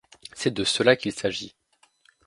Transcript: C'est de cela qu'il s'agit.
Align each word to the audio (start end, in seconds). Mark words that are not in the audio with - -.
C'est 0.33 0.49
de 0.51 0.63
cela 0.63 0.95
qu'il 0.95 1.11
s'agit. 1.11 1.53